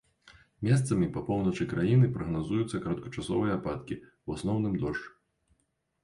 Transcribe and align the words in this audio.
Месцамі 0.67 1.07
па 1.17 1.21
поўначы 1.25 1.67
краіны 1.73 2.07
прагназуюцца 2.15 2.81
кароткачасовыя 2.85 3.57
ападкі, 3.61 3.99
у 4.29 4.33
асноўным 4.39 4.79
дождж. 4.85 5.05